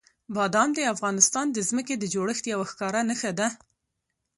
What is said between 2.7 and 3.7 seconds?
ښکاره نښه ده.